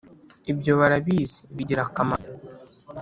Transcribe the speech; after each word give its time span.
Ibyo 0.51 0.71
barabizi 0.79 1.39
bigira 1.55 1.81
akamaro 1.87 2.29